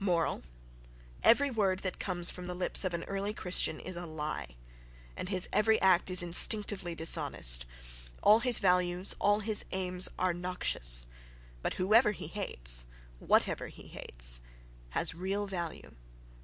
[0.00, 0.42] Moral:
[1.22, 4.56] every word that comes from the lips of an "early Christian" is a lie,
[5.16, 11.06] and his every act is instinctively dishonest—all his values, all his aims are noxious,
[11.62, 12.86] but whoever he hates,
[13.20, 14.40] whatever he hates,
[14.88, 15.92] has real value....